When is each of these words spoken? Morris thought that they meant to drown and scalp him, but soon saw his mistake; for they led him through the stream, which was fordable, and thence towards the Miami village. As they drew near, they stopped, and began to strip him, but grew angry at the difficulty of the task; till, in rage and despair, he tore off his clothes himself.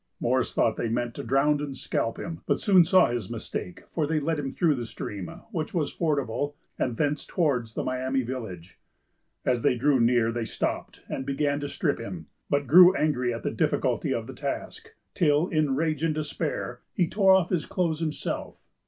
Morris 0.19 0.51
thought 0.51 0.77
that 0.77 0.81
they 0.81 0.89
meant 0.89 1.13
to 1.13 1.23
drown 1.23 1.61
and 1.61 1.77
scalp 1.77 2.17
him, 2.17 2.41
but 2.47 2.59
soon 2.59 2.83
saw 2.83 3.11
his 3.11 3.29
mistake; 3.29 3.83
for 3.87 4.07
they 4.07 4.19
led 4.19 4.39
him 4.39 4.49
through 4.49 4.73
the 4.73 4.83
stream, 4.87 5.27
which 5.51 5.75
was 5.75 5.93
fordable, 5.95 6.55
and 6.79 6.97
thence 6.97 7.23
towards 7.23 7.75
the 7.75 7.83
Miami 7.83 8.23
village. 8.23 8.79
As 9.45 9.61
they 9.61 9.75
drew 9.75 9.99
near, 9.99 10.31
they 10.31 10.43
stopped, 10.45 11.01
and 11.07 11.23
began 11.23 11.59
to 11.59 11.69
strip 11.69 11.99
him, 11.99 12.25
but 12.49 12.65
grew 12.65 12.95
angry 12.95 13.31
at 13.31 13.43
the 13.43 13.51
difficulty 13.51 14.11
of 14.11 14.25
the 14.25 14.33
task; 14.33 14.95
till, 15.13 15.47
in 15.49 15.75
rage 15.75 16.01
and 16.01 16.15
despair, 16.15 16.81
he 16.95 17.07
tore 17.07 17.33
off 17.35 17.51
his 17.51 17.67
clothes 17.67 17.99
himself. 17.99 18.57